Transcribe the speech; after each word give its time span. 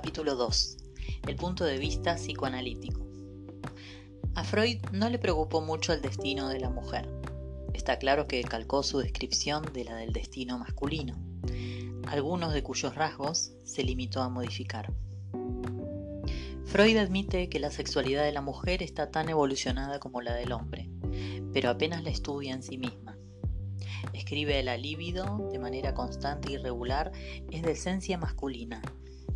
Capítulo 0.00 0.34
2. 0.34 0.78
El 1.28 1.36
punto 1.36 1.62
de 1.66 1.76
vista 1.76 2.14
psicoanalítico. 2.14 3.06
A 4.34 4.44
Freud 4.44 4.78
no 4.92 5.10
le 5.10 5.18
preocupó 5.18 5.60
mucho 5.60 5.92
el 5.92 6.00
destino 6.00 6.48
de 6.48 6.58
la 6.58 6.70
mujer. 6.70 7.06
Está 7.74 7.98
claro 7.98 8.26
que 8.26 8.42
calcó 8.42 8.82
su 8.82 9.00
descripción 9.00 9.62
de 9.74 9.84
la 9.84 9.96
del 9.96 10.14
destino 10.14 10.58
masculino, 10.58 11.18
algunos 12.06 12.54
de 12.54 12.62
cuyos 12.62 12.94
rasgos 12.94 13.52
se 13.64 13.82
limitó 13.82 14.22
a 14.22 14.30
modificar. 14.30 14.90
Freud 16.64 16.96
admite 16.96 17.50
que 17.50 17.60
la 17.60 17.70
sexualidad 17.70 18.24
de 18.24 18.32
la 18.32 18.40
mujer 18.40 18.82
está 18.82 19.10
tan 19.10 19.28
evolucionada 19.28 19.98
como 20.00 20.22
la 20.22 20.32
del 20.32 20.52
hombre, 20.52 20.88
pero 21.52 21.68
apenas 21.68 22.02
la 22.02 22.08
estudia 22.08 22.54
en 22.54 22.62
sí 22.62 22.78
misma. 22.78 23.18
Escribe 24.14 24.62
la 24.62 24.78
libido 24.78 25.50
de 25.52 25.58
manera 25.58 25.92
constante 25.92 26.52
y 26.52 26.56
regular 26.56 27.12
es 27.50 27.60
de 27.60 27.72
esencia 27.72 28.16
masculina, 28.16 28.80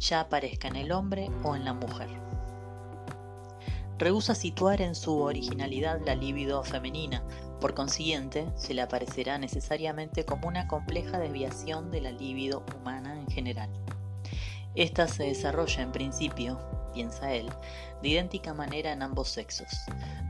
ya 0.09 0.21
aparezca 0.21 0.69
en 0.69 0.77
el 0.77 0.93
hombre 0.93 1.31
o 1.43 1.57
en 1.57 1.65
la 1.65 1.73
mujer. 1.73 2.09
Rehúsa 3.99 4.35
situar 4.35 4.83
en 4.83 4.95
su 4.95 5.21
originalidad 5.21 6.01
la 6.05 6.15
libido 6.15 6.63
femenina, 6.63 7.23
por 7.61 7.75
consiguiente, 7.75 8.47
se 8.57 8.75
le 8.75 8.83
aparecerá 8.83 9.39
necesariamente 9.39 10.27
como 10.27 10.49
una 10.49 10.69
compleja 10.69 11.19
desviación 11.19 11.91
de 11.91 12.03
la 12.03 12.11
libido 12.11 12.63
humana 12.77 13.19
en 13.19 13.27
general. 13.29 13.71
Esta 14.75 15.09
se 15.09 15.25
desarrolla 15.25 15.83
en 15.83 15.93
principio, 15.93 16.61
piensa 16.93 17.33
él, 17.33 17.49
de 18.03 18.09
idéntica 18.09 18.53
manera 18.53 18.93
en 18.93 19.03
ambos 19.03 19.31
sexos. 19.31 19.69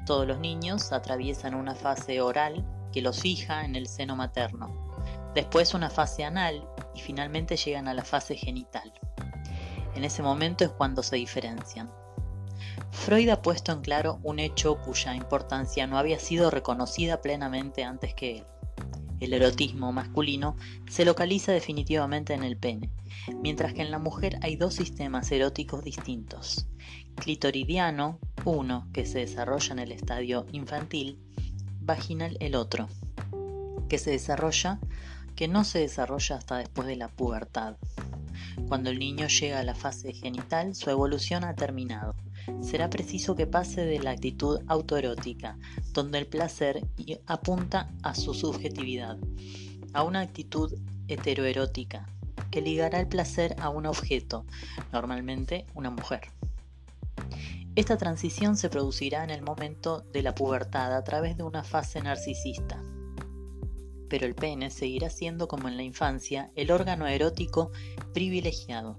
Todos 0.06 0.28
los 0.28 0.38
niños 0.38 0.92
atraviesan 0.92 1.55
una 1.55 1.75
fase 1.75 2.20
oral 2.20 2.64
que 2.92 3.02
los 3.02 3.20
fija 3.20 3.64
en 3.64 3.75
el 3.75 3.88
seno 3.88 4.14
materno, 4.14 4.72
después 5.34 5.75
una 5.75 5.91
fase 5.91 6.22
anal 6.22 6.69
y 6.94 7.00
finalmente 7.00 7.56
llegan 7.56 7.88
a 7.88 7.94
la 7.94 8.05
fase 8.05 8.36
genital. 8.36 8.92
En 9.95 10.05
ese 10.05 10.23
momento 10.23 10.64
es 10.64 10.70
cuando 10.70 11.03
se 11.03 11.17
diferencian. 11.17 11.91
Freud 12.91 13.28
ha 13.28 13.42
puesto 13.42 13.73
en 13.73 13.81
claro 13.81 14.19
un 14.23 14.39
hecho 14.39 14.77
cuya 14.81 15.14
importancia 15.14 15.87
no 15.87 15.98
había 15.98 16.19
sido 16.19 16.50
reconocida 16.50 17.20
plenamente 17.20 17.84
antes 17.84 18.15
que 18.15 18.39
él. 18.39 18.45
El 19.20 19.33
erotismo 19.33 19.92
masculino 19.92 20.56
se 20.91 21.05
localiza 21.05 21.53
definitivamente 21.53 22.34
en 22.34 22.42
el 22.42 22.56
pene, 22.56 22.91
mientras 23.42 23.72
que 23.72 23.83
en 23.83 23.91
la 23.91 23.98
mujer 23.98 24.39
hay 24.42 24.56
dos 24.56 24.75
sistemas 24.75 25.31
eróticos 25.31 25.84
distintos. 25.84 26.67
Clitoridiano, 27.17 28.19
uno 28.45 28.89
que 28.92 29.06
se 29.06 29.20
desarrolla 29.20 29.72
en 29.72 29.78
el 29.78 29.92
estadio 29.92 30.47
infantil, 30.53 31.19
vaginal 31.81 32.37
el 32.41 32.55
otro, 32.55 32.89
que 33.89 33.98
se 33.98 34.11
desarrolla, 34.11 34.81
que 35.37 35.48
no 35.48 35.65
se 35.65 35.78
desarrolla 35.78 36.37
hasta 36.37 36.59
después 36.59 36.87
de 36.89 36.97
la 36.97 37.09
pubertad. 37.09 37.77
Cuando 38.69 38.91
el 38.91 38.98
niño 38.98 39.27
llega 39.28 39.60
a 39.60 39.64
la 39.64 39.74
fase 39.74 40.12
genital, 40.12 40.74
su 40.74 40.91
evolución 40.91 41.44
ha 41.44 41.55
terminado. 41.55 42.14
Será 42.62 42.91
preciso 42.91 43.34
que 43.34 43.47
pase 43.47 43.84
de 43.84 43.98
la 43.98 44.10
actitud 44.10 44.60
autoerótica, 44.66 45.58
donde 45.92 46.19
el 46.19 46.27
placer 46.27 46.86
apunta 47.27 47.91
a 48.02 48.14
su 48.14 48.34
subjetividad, 48.34 49.19
a 49.92 50.02
una 50.02 50.20
actitud 50.20 50.72
heteroerótica, 51.08 52.08
que 52.50 52.60
ligará 52.60 53.00
el 53.00 53.08
placer 53.08 53.56
a 53.58 53.69
un 53.69 53.86
objeto, 53.86 54.44
normalmente 54.92 55.66
una 55.75 55.91
mujer. 55.91 56.22
Esta 57.77 57.97
transición 57.97 58.56
se 58.56 58.70
producirá 58.70 59.25
en 59.25 59.30
el 59.30 59.42
momento 59.42 60.05
de 60.12 60.22
la 60.22 60.34
pubertad 60.34 60.94
a 60.94 61.02
través 61.02 61.36
de 61.36 61.42
una 61.42 61.64
fase 61.64 62.00
narcisista 62.00 62.80
pero 64.08 64.27
el 64.27 64.34
pene 64.34 64.70
seguirá 64.70 65.10
siendo 65.10 65.48
como 65.48 65.69
en 65.69 65.77
la 65.77 65.83
infancia 65.83 66.50
el 66.55 66.70
órgano 66.70 67.06
erótico 67.06 67.70
privilegiado. 68.12 68.98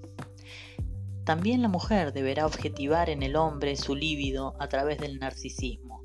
También 1.23 1.61
la 1.61 1.69
mujer 1.69 2.13
deberá 2.13 2.45
objetivar 2.45 3.09
en 3.09 3.23
el 3.23 3.35
hombre 3.35 3.75
su 3.75 3.95
líbido 3.95 4.55
a 4.59 4.69
través 4.69 4.99
del 4.99 5.17
narcisismo, 5.17 6.03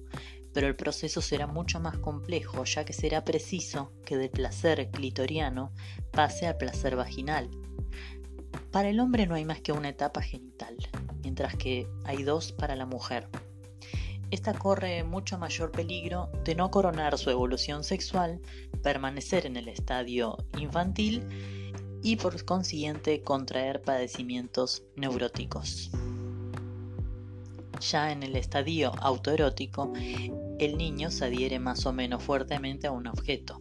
pero 0.52 0.66
el 0.66 0.76
proceso 0.76 1.20
será 1.20 1.46
mucho 1.46 1.78
más 1.78 1.98
complejo 1.98 2.64
ya 2.64 2.84
que 2.84 2.92
será 2.92 3.24
preciso 3.24 3.92
que 4.04 4.16
del 4.16 4.30
placer 4.30 4.90
clitoriano 4.90 5.72
pase 6.10 6.46
al 6.46 6.56
placer 6.56 6.96
vaginal. 6.96 7.50
Para 8.70 8.88
el 8.88 8.98
hombre 8.98 9.26
no 9.26 9.34
hay 9.34 9.44
más 9.44 9.60
que 9.60 9.72
una 9.72 9.90
etapa 9.90 10.22
genital, 10.22 10.76
mientras 11.22 11.54
que 11.54 11.86
hay 12.04 12.22
dos 12.22 12.52
para 12.52 12.74
la 12.74 12.86
mujer. 12.86 13.28
Esta 14.30 14.54
corre 14.54 15.02
mucho 15.02 15.38
mayor 15.38 15.72
peligro 15.72 16.30
de 16.44 16.54
no 16.54 16.70
coronar 16.70 17.18
su 17.18 17.30
evolución 17.30 17.82
sexual, 17.82 18.40
permanecer 18.80 19.44
en 19.44 19.56
el 19.56 19.66
estadio 19.66 20.36
infantil 20.56 21.26
y 22.02 22.14
por 22.14 22.44
consiguiente 22.44 23.22
contraer 23.22 23.82
padecimientos 23.82 24.84
neuróticos. 24.94 25.90
Ya 27.80 28.12
en 28.12 28.22
el 28.22 28.36
estadio 28.36 28.92
autoerótico, 29.00 29.92
el 30.58 30.78
niño 30.78 31.10
se 31.10 31.24
adhiere 31.24 31.58
más 31.58 31.84
o 31.86 31.92
menos 31.92 32.22
fuertemente 32.22 32.86
a 32.86 32.92
un 32.92 33.08
objeto. 33.08 33.58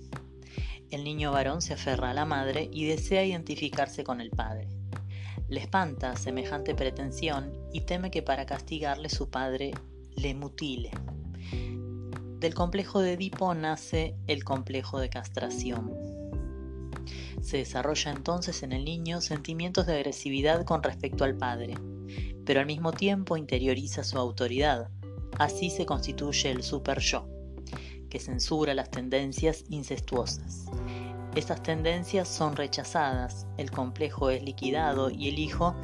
El 0.91 1.03
niño 1.03 1.31
varón 1.31 1.63
se 1.63 1.73
aferra 1.73 2.11
a 2.11 2.13
la 2.13 2.25
madre 2.25 2.69
y 2.71 2.85
desea 2.85 3.25
identificarse 3.25 4.03
con 4.03 4.21
el 4.21 4.29
padre. 4.29 4.67
Le 5.47 5.61
espanta 5.61 6.15
semejante 6.15 6.75
pretensión 6.75 7.53
y 7.73 7.81
teme 7.81 8.11
que 8.11 8.21
para 8.21 8.45
castigarle 8.45 9.09
su 9.09 9.29
padre 9.29 9.71
le 10.21 10.33
mutile. 10.33 10.91
Del 12.39 12.53
complejo 12.53 12.99
de 12.99 13.13
Edipo 13.13 13.53
nace 13.53 14.15
el 14.27 14.43
complejo 14.43 14.99
de 14.99 15.09
castración. 15.09 15.93
Se 17.41 17.57
desarrolla 17.57 18.11
entonces 18.11 18.63
en 18.63 18.73
el 18.73 18.83
niño 18.83 19.21
sentimientos 19.21 19.85
de 19.85 19.95
agresividad 19.95 20.65
con 20.65 20.83
respecto 20.83 21.23
al 21.23 21.37
padre, 21.37 21.75
pero 22.45 22.59
al 22.59 22.65
mismo 22.65 22.91
tiempo 22.91 23.37
interioriza 23.37 24.03
su 24.03 24.17
autoridad. 24.17 24.89
Así 25.37 25.69
se 25.69 25.85
constituye 25.85 26.51
el 26.51 26.63
super 26.63 26.99
yo, 26.99 27.25
que 28.09 28.19
censura 28.19 28.73
las 28.73 28.91
tendencias 28.91 29.63
incestuosas. 29.69 30.65
Estas 31.35 31.63
tendencias 31.63 32.27
son 32.27 32.57
rechazadas, 32.57 33.47
el 33.57 33.71
complejo 33.71 34.31
es 34.31 34.43
liquidado 34.43 35.09
y 35.09 35.29
el 35.29 35.39
hijo 35.39 35.75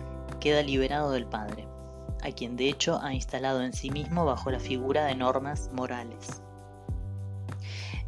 queda 0.42 0.62
liberado 0.62 1.12
del 1.12 1.26
padre 1.26 1.75
a 2.26 2.32
quien 2.32 2.58
de 2.58 2.70
hecho 2.70 3.00
ha 3.02 3.14
instalado 3.14 3.62
en 3.62 3.74
sí 3.74 3.92
mismo 3.92 4.26
bajo 4.26 4.50
la 4.50 4.60
figura 4.60 5.06
de 5.06 5.16
normas 5.16 5.70
morales. 5.74 6.42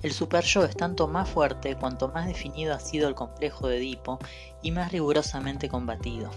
El 0.02 0.12
superyo 0.12 0.64
es 0.64 0.76
tanto 0.76 1.08
más 1.08 1.30
fuerte 1.30 1.76
cuanto 1.76 2.10
más 2.10 2.28
definido 2.28 2.74
ha 2.74 2.80
sido 2.80 3.08
el 3.08 3.16
complejo 3.16 3.68
de 3.68 3.78
Edipo 3.78 4.20
y 4.62 4.72
más 4.72 4.92
rigurosamente 4.92 5.70
combatido. 5.70 6.30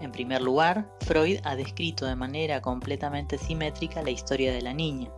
En 0.00 0.12
primer 0.12 0.40
lugar, 0.40 0.86
Freud 1.00 1.40
ha 1.44 1.56
descrito 1.56 2.06
de 2.06 2.14
manera 2.14 2.60
completamente 2.60 3.38
simétrica 3.38 4.02
la 4.02 4.10
historia 4.10 4.52
de 4.52 4.62
la 4.62 4.72
niña. 4.72 5.10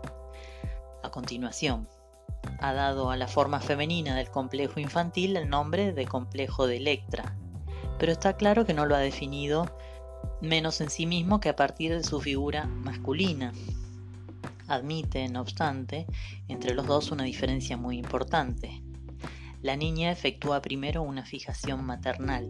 A 1.03 1.11
continuación, 1.11 1.87
ha 2.61 2.73
dado 2.73 3.11
a 3.11 3.17
la 3.17 3.29
forma 3.29 3.61
femenina 3.61 4.15
del 4.15 4.31
complejo 4.31 4.81
infantil 4.81 5.37
el 5.37 5.51
nombre 5.51 5.93
de 5.93 6.07
complejo 6.07 6.67
de 6.67 6.79
Electra, 6.79 7.37
pero 7.99 8.13
está 8.13 8.35
claro 8.37 8.65
que 8.65 8.73
no 8.73 8.87
lo 8.87 8.97
ha 8.97 9.01
definido 9.01 9.71
menos 10.41 10.81
en 10.81 10.91
sí 10.91 11.07
mismo 11.07 11.41
que 11.41 11.49
a 11.49 11.57
partir 11.57 11.93
de 11.93 12.05
su 12.05 12.21
figura 12.21 12.67
masculina. 12.67 13.53
Admite, 14.69 15.29
no 15.29 15.41
obstante, 15.41 16.07
entre 16.49 16.75
los 16.75 16.87
dos 16.87 17.11
una 17.11 17.25
diferencia 17.25 17.77
muy 17.77 17.99
importante. 17.99 18.83
La 19.63 19.77
niña 19.77 20.11
efectúa 20.11 20.63
primero 20.63 21.03
una 21.03 21.25
fijación 21.25 21.85
maternal, 21.85 22.49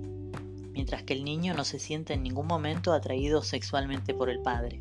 mientras 0.72 1.02
que 1.02 1.14
el 1.14 1.24
niño 1.24 1.54
no 1.54 1.64
se 1.64 1.78
siente 1.78 2.14
en 2.14 2.22
ningún 2.22 2.46
momento 2.46 2.92
atraído 2.92 3.42
sexualmente 3.42 4.14
por 4.14 4.30
el 4.30 4.40
padre. 4.40 4.80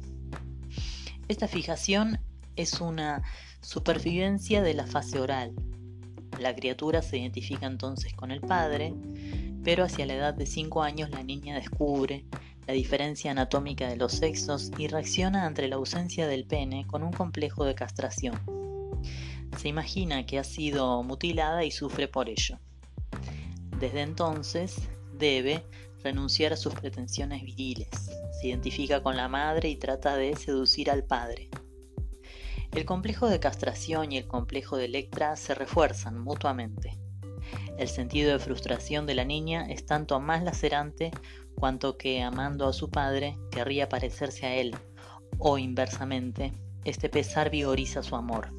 Esta 1.28 1.48
fijación 1.48 2.20
es 2.56 2.82
una 2.82 3.24
supervivencia 3.62 4.62
de 4.62 4.74
la 4.74 4.86
fase 4.86 5.20
oral. 5.20 5.54
La 6.40 6.56
criatura 6.56 7.02
se 7.02 7.18
identifica 7.18 7.66
entonces 7.66 8.14
con 8.14 8.32
el 8.32 8.42
padre, 8.42 8.94
pero 9.64 9.84
hacia 9.86 10.06
la 10.06 10.14
edad 10.14 10.34
de 10.34 10.46
5 10.46 10.84
años 10.84 11.10
la 11.10 11.24
niña 11.24 11.56
descubre 11.56 12.26
la 12.70 12.74
diferencia 12.74 13.32
anatómica 13.32 13.88
de 13.90 13.96
los 13.96 14.12
sexos 14.12 14.72
y 14.78 14.90
reacciona 14.90 15.48
ante 15.48 15.68
la 15.68 15.78
ausencia 15.78 16.28
del 16.28 16.46
pene 16.46 16.86
con 16.86 17.02
un 17.02 17.12
complejo 17.12 17.66
de 17.66 17.74
castración. 17.74 18.40
Se 19.58 19.70
imagina 19.70 20.28
que 20.28 20.38
ha 20.38 20.44
sido 20.44 21.02
mutilada 21.02 21.66
y 21.66 21.72
sufre 21.72 22.08
por 22.08 22.30
ello. 22.30 22.60
Desde 23.80 24.02
entonces 24.02 24.76
debe 25.18 25.66
renunciar 26.04 26.54
a 26.54 26.58
sus 26.58 26.76
pretensiones 26.76 27.42
viriles. 27.42 27.90
Se 28.40 28.50
identifica 28.50 29.02
con 29.02 29.18
la 29.18 29.28
madre 29.28 29.70
y 29.70 29.76
trata 29.76 30.16
de 30.16 30.36
seducir 30.36 30.92
al 30.92 31.04
padre. 31.04 31.50
El 32.72 32.86
complejo 32.86 33.30
de 33.30 33.40
castración 33.40 34.12
y 34.12 34.20
el 34.20 34.28
complejo 34.28 34.78
de 34.78 34.86
Electra 34.86 35.36
se 35.38 35.56
refuerzan 35.56 36.20
mutuamente. 36.20 37.00
El 37.80 37.88
sentido 37.88 38.32
de 38.32 38.38
frustración 38.38 39.08
de 39.08 39.16
la 39.16 39.26
niña 39.26 39.66
es 39.70 39.88
tanto 39.88 40.20
más 40.20 40.44
lacerante 40.44 41.10
cuanto 41.60 41.98
que 41.98 42.22
amando 42.24 42.68
a 42.68 42.74
su 42.74 42.90
padre 42.90 43.38
querría 43.52 43.90
parecerse 43.90 44.46
a 44.46 44.56
él, 44.56 44.76
o 45.38 45.58
inversamente, 45.58 46.54
este 46.86 47.10
pesar 47.10 47.50
vigoriza 47.50 48.02
su 48.02 48.16
amor. 48.16 48.50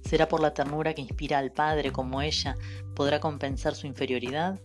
¿Será 0.00 0.28
por 0.28 0.40
la 0.40 0.52
ternura 0.52 0.94
que 0.94 1.02
inspira 1.02 1.38
al 1.38 1.52
padre 1.52 1.92
como 1.92 2.20
ella 2.22 2.56
podrá 2.94 3.20
compensar 3.20 3.74
su 3.74 3.86
inferioridad? 3.86 4.60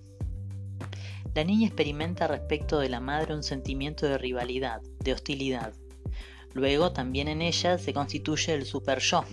la 1.38 1.44
niña 1.44 1.68
experimenta 1.68 2.26
respecto 2.26 2.80
de 2.80 2.90
la 2.90 3.00
madre 3.00 3.36
un 3.36 3.44
sentimiento 3.44 4.08
de 4.08 4.18
rivalidad, 4.18 4.82
de 5.04 5.14
hostilidad. 5.14 5.72
Luego 6.56 6.94
también 6.94 7.28
en 7.28 7.44
ella 7.44 7.78
se 7.78 7.94
constituye 7.94 8.56
el 8.56 8.66
super 8.66 8.98
yo. 8.98 9.24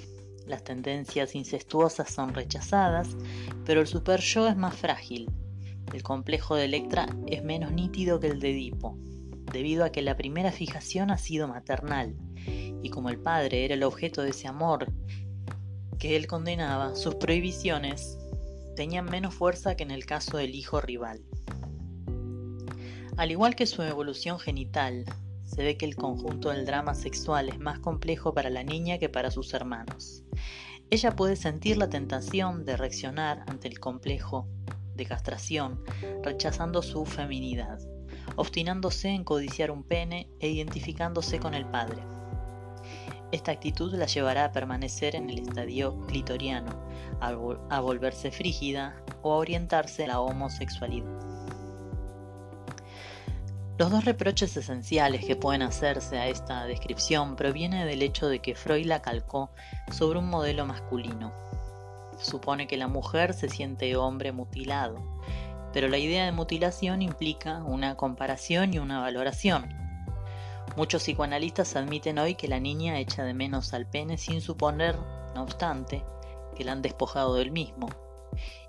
Las 0.46 0.62
tendencias 0.64 1.34
incestuosas 1.34 2.10
son 2.10 2.34
rechazadas, 2.34 3.08
pero 3.64 3.80
el 3.80 3.86
super 3.86 4.20
yo 4.20 4.46
es 4.46 4.54
más 4.54 4.76
frágil. 4.76 5.30
El 5.92 6.02
complejo 6.02 6.56
de 6.56 6.64
Electra 6.64 7.06
es 7.26 7.44
menos 7.44 7.72
nítido 7.72 8.20
que 8.20 8.28
el 8.28 8.40
de 8.40 8.50
Edipo, 8.50 8.96
debido 9.52 9.84
a 9.84 9.90
que 9.90 10.02
la 10.02 10.16
primera 10.16 10.52
fijación 10.52 11.10
ha 11.10 11.18
sido 11.18 11.48
maternal, 11.48 12.16
y 12.82 12.90
como 12.90 13.08
el 13.08 13.18
padre 13.18 13.64
era 13.64 13.74
el 13.74 13.82
objeto 13.82 14.22
de 14.22 14.30
ese 14.30 14.48
amor 14.48 14.92
que 15.98 16.16
él 16.16 16.26
condenaba, 16.26 16.94
sus 16.96 17.14
prohibiciones 17.14 18.18
tenían 18.76 19.06
menos 19.06 19.34
fuerza 19.34 19.76
que 19.76 19.84
en 19.84 19.90
el 19.90 20.04
caso 20.04 20.36
del 20.36 20.54
hijo 20.54 20.80
rival. 20.80 21.22
Al 23.16 23.30
igual 23.30 23.54
que 23.54 23.66
su 23.66 23.82
evolución 23.82 24.38
genital, 24.38 25.04
se 25.44 25.62
ve 25.62 25.76
que 25.76 25.86
el 25.86 25.94
conjunto 25.94 26.50
del 26.50 26.66
drama 26.66 26.94
sexual 26.94 27.48
es 27.48 27.58
más 27.58 27.78
complejo 27.78 28.34
para 28.34 28.50
la 28.50 28.64
niña 28.64 28.98
que 28.98 29.08
para 29.08 29.30
sus 29.30 29.54
hermanos. 29.54 30.24
Ella 30.90 31.14
puede 31.14 31.36
sentir 31.36 31.76
la 31.76 31.88
tentación 31.88 32.64
de 32.64 32.76
reaccionar 32.76 33.44
ante 33.46 33.68
el 33.68 33.78
complejo 33.78 34.48
de 34.94 35.06
castración, 35.06 35.82
rechazando 36.22 36.82
su 36.82 37.04
feminidad, 37.04 37.78
obstinándose 38.36 39.08
en 39.08 39.24
codiciar 39.24 39.70
un 39.70 39.82
pene 39.82 40.28
e 40.40 40.48
identificándose 40.48 41.38
con 41.38 41.54
el 41.54 41.66
padre. 41.66 42.02
Esta 43.32 43.50
actitud 43.50 43.92
la 43.94 44.06
llevará 44.06 44.44
a 44.44 44.52
permanecer 44.52 45.16
en 45.16 45.28
el 45.28 45.40
estadio 45.40 45.98
clitoriano, 46.06 46.70
a, 47.20 47.80
volverse 47.80 48.30
frígida 48.30 48.94
o 49.22 49.32
a 49.32 49.36
orientarse 49.36 50.04
a 50.04 50.08
la 50.08 50.20
homosexualidad. 50.20 51.08
Los 53.76 53.90
dos 53.90 54.04
reproches 54.04 54.56
esenciales 54.56 55.24
que 55.24 55.34
pueden 55.34 55.62
hacerse 55.62 56.16
a 56.16 56.28
esta 56.28 56.64
descripción 56.66 57.34
provienen 57.34 57.88
del 57.88 58.02
hecho 58.02 58.28
de 58.28 58.38
que 58.38 58.54
Freud 58.54 58.86
la 58.86 59.02
calcó 59.02 59.50
sobre 59.90 60.20
un 60.20 60.28
modelo 60.28 60.64
masculino. 60.64 61.32
Supone 62.18 62.66
que 62.66 62.76
la 62.76 62.88
mujer 62.88 63.34
se 63.34 63.48
siente 63.48 63.96
hombre 63.96 64.32
mutilado, 64.32 65.02
pero 65.72 65.88
la 65.88 65.98
idea 65.98 66.24
de 66.24 66.32
mutilación 66.32 67.02
implica 67.02 67.62
una 67.62 67.96
comparación 67.96 68.72
y 68.72 68.78
una 68.78 69.00
valoración. 69.00 69.68
Muchos 70.76 71.02
psicoanalistas 71.02 71.76
admiten 71.76 72.18
hoy 72.18 72.34
que 72.34 72.48
la 72.48 72.60
niña 72.60 72.98
echa 72.98 73.24
de 73.24 73.34
menos 73.34 73.74
al 73.74 73.86
pene 73.86 74.18
sin 74.18 74.40
suponer, 74.40 74.96
no 75.34 75.42
obstante, 75.42 76.04
que 76.56 76.64
la 76.64 76.72
han 76.72 76.82
despojado 76.82 77.34
del 77.34 77.50
mismo. 77.50 77.88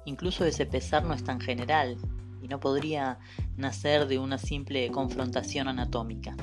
Incluso 0.05 0.45
ese 0.45 0.65
pesar 0.65 1.03
no 1.03 1.13
es 1.13 1.23
tan 1.23 1.39
general, 1.39 1.97
y 2.45 2.47
no 2.47 2.59
podría 2.59 3.17
nacer 3.57 4.07
de 4.07 4.19
una 4.19 4.37
simple 4.37 4.91
confrontación 4.91 5.67
anatómica. 5.67 6.35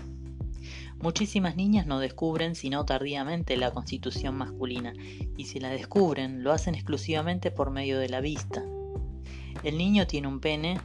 Muchísimas 1.02 1.56
niñas 1.56 1.84
no 1.84 1.98
descubren 1.98 2.54
sino 2.54 2.84
tardíamente 2.84 3.56
la 3.56 3.72
constitución 3.72 4.36
masculina, 4.36 4.92
y 5.36 5.46
si 5.46 5.58
la 5.58 5.68
descubren 5.70 6.44
lo 6.44 6.52
hacen 6.52 6.76
exclusivamente 6.76 7.50
por 7.50 7.72
medio 7.72 7.98
de 7.98 8.08
la 8.08 8.20
vista. 8.20 8.62
El 9.64 9.78
niño 9.78 10.06
tiene 10.06 10.28
un 10.28 10.38
pene 10.38 10.78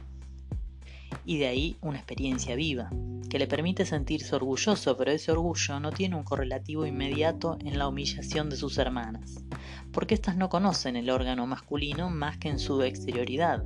y 1.24 1.38
de 1.38 1.46
ahí 1.46 1.76
una 1.82 1.98
experiencia 1.98 2.56
viva, 2.56 2.90
que 3.30 3.38
le 3.38 3.46
permite 3.46 3.86
sentirse 3.86 4.34
orgulloso, 4.34 4.96
pero 4.96 5.12
ese 5.12 5.30
orgullo 5.30 5.78
no 5.78 5.92
tiene 5.92 6.16
un 6.16 6.24
correlativo 6.24 6.84
inmediato 6.84 7.56
en 7.64 7.78
la 7.78 7.86
humillación 7.86 8.50
de 8.50 8.56
sus 8.56 8.76
hermanas, 8.78 9.44
porque 9.92 10.14
éstas 10.14 10.36
no 10.36 10.48
conocen 10.48 10.96
el 10.96 11.10
órgano 11.10 11.46
masculino 11.46 12.10
más 12.10 12.38
que 12.38 12.48
en 12.48 12.58
su 12.58 12.82
exterioridad. 12.82 13.64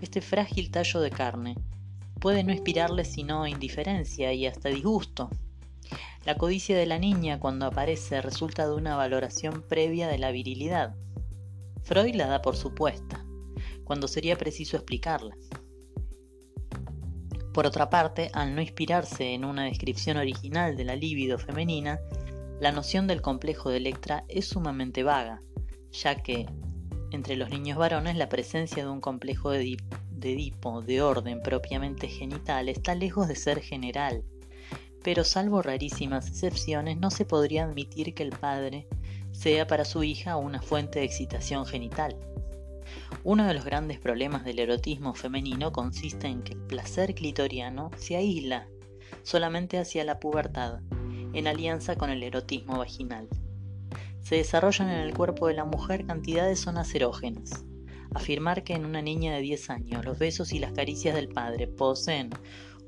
Este 0.00 0.22
frágil 0.22 0.72
tallo 0.72 0.98
de 0.98 1.10
carne 1.10 1.54
puede 2.18 2.42
no 2.42 2.52
inspirarle 2.52 3.04
sino 3.04 3.46
indiferencia 3.46 4.32
y 4.32 4.44
hasta 4.46 4.70
disgusto. 4.70 5.30
La 6.28 6.36
codicia 6.36 6.76
de 6.76 6.84
la 6.84 6.98
niña 6.98 7.40
cuando 7.40 7.64
aparece 7.64 8.20
resulta 8.20 8.66
de 8.68 8.74
una 8.74 8.96
valoración 8.96 9.62
previa 9.66 10.08
de 10.08 10.18
la 10.18 10.30
virilidad. 10.30 10.94
Freud 11.84 12.14
la 12.14 12.26
da 12.26 12.42
por 12.42 12.54
supuesta, 12.54 13.24
cuando 13.84 14.08
sería 14.08 14.36
preciso 14.36 14.76
explicarla. 14.76 15.34
Por 17.54 17.66
otra 17.66 17.88
parte, 17.88 18.30
al 18.34 18.54
no 18.54 18.60
inspirarse 18.60 19.32
en 19.32 19.46
una 19.46 19.64
descripción 19.64 20.18
original 20.18 20.76
de 20.76 20.84
la 20.84 20.96
libido 20.96 21.38
femenina, 21.38 21.98
la 22.60 22.72
noción 22.72 23.06
del 23.06 23.22
complejo 23.22 23.70
de 23.70 23.78
Electra 23.78 24.26
es 24.28 24.48
sumamente 24.48 25.04
vaga, 25.04 25.40
ya 25.92 26.16
que 26.16 26.44
entre 27.10 27.36
los 27.36 27.48
niños 27.48 27.78
varones 27.78 28.18
la 28.18 28.28
presencia 28.28 28.84
de 28.84 28.90
un 28.90 29.00
complejo 29.00 29.50
de, 29.50 29.78
Edipo 30.20 30.82
de 30.82 31.00
orden 31.00 31.40
propiamente 31.40 32.06
genital 32.06 32.68
está 32.68 32.94
lejos 32.94 33.28
de 33.28 33.34
ser 33.34 33.62
general, 33.62 34.24
pero 35.02 35.24
salvo 35.24 35.62
rarísimas 35.62 36.28
excepciones 36.28 36.98
no 36.98 37.10
se 37.10 37.24
podría 37.24 37.64
admitir 37.64 38.14
que 38.14 38.22
el 38.22 38.30
padre 38.30 38.86
sea 39.32 39.66
para 39.66 39.84
su 39.84 40.02
hija 40.02 40.36
una 40.36 40.60
fuente 40.60 40.98
de 40.98 41.04
excitación 41.04 41.66
genital. 41.66 42.16
Uno 43.24 43.46
de 43.46 43.54
los 43.54 43.64
grandes 43.64 43.98
problemas 43.98 44.44
del 44.44 44.58
erotismo 44.58 45.14
femenino 45.14 45.72
consiste 45.72 46.26
en 46.26 46.42
que 46.42 46.54
el 46.54 46.60
placer 46.60 47.14
clitoriano 47.14 47.90
se 47.96 48.16
aísla 48.16 48.66
solamente 49.22 49.78
hacia 49.78 50.04
la 50.04 50.18
pubertad, 50.18 50.80
en 51.32 51.46
alianza 51.46 51.96
con 51.96 52.10
el 52.10 52.22
erotismo 52.22 52.78
vaginal 52.78 53.28
se 54.28 54.34
desarrollan 54.34 54.90
en 54.90 55.00
el 55.00 55.14
cuerpo 55.14 55.46
de 55.46 55.54
la 55.54 55.64
mujer 55.64 56.04
cantidades 56.04 56.60
zonas 56.60 56.94
erógenas. 56.94 57.64
Afirmar 58.14 58.62
que 58.62 58.74
en 58.74 58.84
una 58.84 59.00
niña 59.00 59.34
de 59.34 59.40
10 59.40 59.70
años 59.70 60.04
los 60.04 60.18
besos 60.18 60.52
y 60.52 60.58
las 60.58 60.72
caricias 60.72 61.14
del 61.14 61.28
padre 61.28 61.66
poseen 61.66 62.28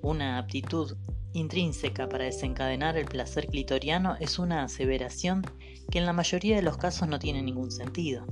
una 0.03 0.37
aptitud 0.37 0.99
intrínseca 1.33 2.09
para 2.09 2.25
desencadenar 2.25 2.97
el 2.97 3.07
placer 3.07 3.47
clitoriano 3.47 4.17
es 4.21 4.39
una 4.39 4.65
aseveración 4.65 5.43
que 5.91 5.99
en 5.99 6.07
la 6.07 6.13
mayoría 6.13 6.57
de 6.57 6.63
los 6.63 6.77
casos 6.77 7.09
no 7.09 7.19
tiene 7.19 7.43
ningún 7.43 7.71
sentido. 7.71 8.27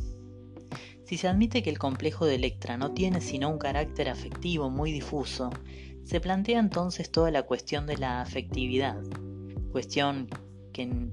Si 1.05 1.17
se 1.17 1.29
admite 1.29 1.63
que 1.63 1.71
el 1.71 1.79
complejo 1.79 2.27
de 2.27 2.35
Electra 2.35 2.77
no 2.77 2.93
tiene 2.93 3.21
sino 3.21 3.49
un 3.49 3.59
carácter 3.59 4.09
afectivo 4.09 4.69
muy 4.71 4.93
difuso, 4.93 5.51
se 6.05 6.21
plantea 6.21 6.59
entonces 6.59 7.11
toda 7.11 7.31
la 7.31 7.43
cuestión 7.43 7.87
de 7.87 7.97
la 7.97 8.21
afectividad, 8.21 9.03
cuestión 9.73 10.29
que 10.73 10.83
en 10.83 11.13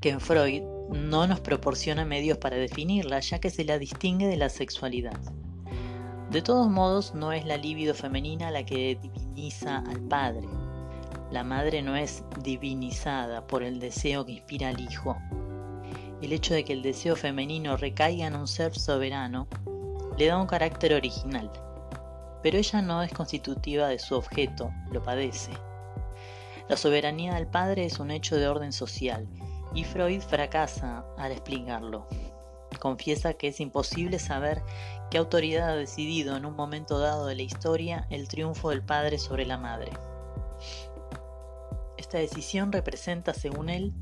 que 0.00 0.10
en 0.10 0.20
Freud 0.20 0.62
no 0.90 1.26
nos 1.26 1.40
proporciona 1.40 2.04
medios 2.04 2.38
para 2.38 2.56
definirla, 2.56 3.20
ya 3.20 3.40
que 3.40 3.50
se 3.50 3.64
la 3.64 3.78
distingue 3.78 4.26
de 4.26 4.36
la 4.36 4.48
sexualidad. 4.48 5.18
De 6.30 6.42
todos 6.42 6.70
modos, 6.70 7.14
no 7.14 7.32
es 7.32 7.44
la 7.46 7.56
libido 7.56 7.94
femenina 7.94 8.50
la 8.50 8.64
que 8.64 8.98
al 9.66 10.00
padre. 10.00 10.48
La 11.30 11.44
madre 11.44 11.80
no 11.80 11.94
es 11.94 12.24
divinizada 12.42 13.46
por 13.46 13.62
el 13.62 13.78
deseo 13.78 14.26
que 14.26 14.32
inspira 14.32 14.70
al 14.70 14.80
hijo. 14.80 15.16
El 16.20 16.32
hecho 16.32 16.54
de 16.54 16.64
que 16.64 16.72
el 16.72 16.82
deseo 16.82 17.14
femenino 17.14 17.76
recaiga 17.76 18.26
en 18.26 18.34
un 18.34 18.48
ser 18.48 18.76
soberano 18.76 19.46
le 20.16 20.26
da 20.26 20.38
un 20.38 20.48
carácter 20.48 20.92
original, 20.94 21.52
pero 22.42 22.58
ella 22.58 22.82
no 22.82 23.02
es 23.02 23.12
constitutiva 23.12 23.86
de 23.86 24.00
su 24.00 24.16
objeto, 24.16 24.72
lo 24.90 25.02
padece. 25.04 25.52
La 26.68 26.76
soberanía 26.76 27.34
del 27.34 27.46
padre 27.46 27.84
es 27.84 28.00
un 28.00 28.10
hecho 28.10 28.36
de 28.36 28.48
orden 28.48 28.72
social, 28.72 29.28
y 29.72 29.84
Freud 29.84 30.20
fracasa 30.20 31.04
al 31.16 31.30
explicarlo. 31.30 32.08
Confiesa 32.80 33.34
que 33.34 33.48
es 33.48 33.60
imposible 33.60 34.18
saber 34.18 34.62
qué 35.10 35.18
autoridad 35.18 35.70
ha 35.70 35.76
decidido 35.76 36.36
en 36.36 36.44
un 36.44 36.54
momento 36.54 36.98
dado 36.98 37.26
de 37.26 37.34
la 37.34 37.42
historia 37.42 38.06
el 38.10 38.28
triunfo 38.28 38.70
del 38.70 38.82
padre 38.82 39.18
sobre 39.18 39.46
la 39.46 39.58
madre. 39.58 39.92
Esta 41.96 42.18
decisión 42.18 42.72
representa, 42.72 43.34
según 43.34 43.68
él, 43.68 43.92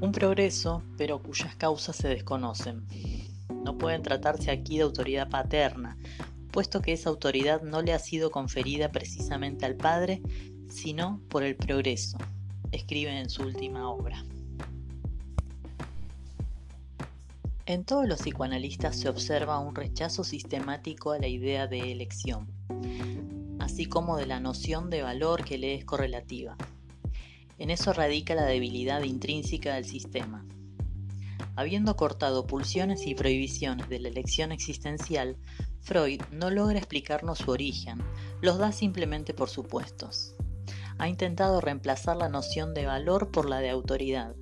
un 0.00 0.12
progreso, 0.12 0.82
pero 0.96 1.22
cuyas 1.22 1.56
causas 1.56 1.96
se 1.96 2.08
desconocen. 2.08 2.86
No 3.64 3.78
pueden 3.78 4.02
tratarse 4.02 4.50
aquí 4.50 4.76
de 4.76 4.84
autoridad 4.84 5.28
paterna, 5.28 5.96
puesto 6.50 6.80
que 6.80 6.92
esa 6.92 7.10
autoridad 7.10 7.62
no 7.62 7.82
le 7.82 7.92
ha 7.92 7.98
sido 7.98 8.30
conferida 8.30 8.90
precisamente 8.90 9.66
al 9.66 9.76
padre, 9.76 10.22
sino 10.68 11.20
por 11.28 11.42
el 11.42 11.56
progreso, 11.56 12.18
escribe 12.72 13.18
en 13.18 13.30
su 13.30 13.42
última 13.42 13.90
obra. 13.90 14.24
En 17.68 17.84
todos 17.84 18.06
los 18.06 18.20
psicoanalistas 18.20 18.96
se 18.96 19.08
observa 19.08 19.58
un 19.58 19.74
rechazo 19.74 20.22
sistemático 20.22 21.10
a 21.10 21.18
la 21.18 21.26
idea 21.26 21.66
de 21.66 21.90
elección, 21.90 22.46
así 23.58 23.86
como 23.86 24.16
de 24.16 24.26
la 24.26 24.38
noción 24.38 24.88
de 24.88 25.02
valor 25.02 25.44
que 25.44 25.58
le 25.58 25.74
es 25.74 25.84
correlativa. 25.84 26.56
En 27.58 27.70
eso 27.70 27.92
radica 27.92 28.36
la 28.36 28.44
debilidad 28.44 29.02
intrínseca 29.02 29.74
del 29.74 29.84
sistema. 29.84 30.46
Habiendo 31.56 31.96
cortado 31.96 32.46
pulsiones 32.46 33.04
y 33.04 33.16
prohibiciones 33.16 33.88
de 33.88 33.98
la 33.98 34.10
elección 34.10 34.52
existencial, 34.52 35.36
Freud 35.80 36.22
no 36.30 36.50
logra 36.50 36.78
explicarnos 36.78 37.38
su 37.38 37.50
origen, 37.50 37.98
los 38.42 38.58
da 38.58 38.70
simplemente 38.70 39.34
por 39.34 39.48
supuestos. 39.48 40.36
Ha 40.98 41.08
intentado 41.08 41.60
reemplazar 41.60 42.16
la 42.16 42.28
noción 42.28 42.74
de 42.74 42.86
valor 42.86 43.32
por 43.32 43.48
la 43.48 43.58
de 43.58 43.70
autoridad, 43.70 44.36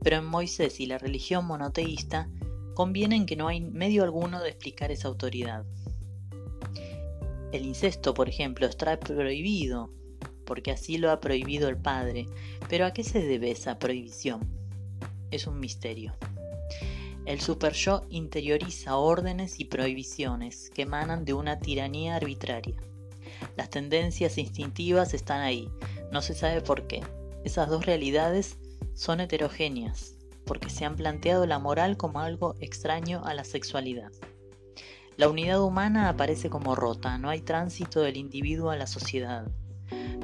pero 0.00 0.16
en 0.16 0.24
Moisés 0.24 0.80
y 0.80 0.86
la 0.86 0.96
religión 0.96 1.44
monoteísta 1.44 2.30
conviene 2.78 3.16
en 3.16 3.26
que 3.26 3.34
no 3.34 3.48
hay 3.48 3.60
medio 3.60 4.04
alguno 4.04 4.40
de 4.40 4.50
explicar 4.50 4.92
esa 4.92 5.08
autoridad. 5.08 5.64
El 7.50 7.66
incesto, 7.66 8.14
por 8.14 8.28
ejemplo, 8.28 8.68
está 8.68 9.00
prohibido, 9.00 9.90
porque 10.46 10.70
así 10.70 10.96
lo 10.96 11.10
ha 11.10 11.18
prohibido 11.18 11.68
el 11.68 11.76
padre, 11.76 12.28
pero 12.68 12.86
¿a 12.86 12.92
qué 12.92 13.02
se 13.02 13.20
debe 13.20 13.50
esa 13.50 13.80
prohibición? 13.80 14.46
Es 15.32 15.48
un 15.48 15.58
misterio. 15.58 16.14
El 17.26 17.40
super-yo 17.40 18.06
interioriza 18.10 18.96
órdenes 18.96 19.58
y 19.58 19.64
prohibiciones 19.64 20.70
que 20.70 20.82
emanan 20.82 21.24
de 21.24 21.34
una 21.34 21.58
tiranía 21.58 22.14
arbitraria. 22.14 22.76
Las 23.56 23.70
tendencias 23.70 24.38
instintivas 24.38 25.14
están 25.14 25.40
ahí, 25.40 25.68
no 26.12 26.22
se 26.22 26.32
sabe 26.32 26.60
por 26.60 26.86
qué. 26.86 27.00
Esas 27.44 27.68
dos 27.70 27.86
realidades 27.86 28.56
son 28.94 29.18
heterogéneas, 29.18 30.14
porque 30.48 30.70
se 30.70 30.84
han 30.84 30.96
planteado 30.96 31.46
la 31.46 31.60
moral 31.60 31.96
como 31.96 32.20
algo 32.20 32.56
extraño 32.58 33.22
a 33.24 33.34
la 33.34 33.44
sexualidad. 33.44 34.10
La 35.16 35.28
unidad 35.28 35.62
humana 35.62 36.08
aparece 36.08 36.48
como 36.48 36.74
rota, 36.74 37.18
no 37.18 37.28
hay 37.28 37.42
tránsito 37.42 38.00
del 38.00 38.16
individuo 38.16 38.70
a 38.70 38.76
la 38.76 38.86
sociedad. 38.86 39.46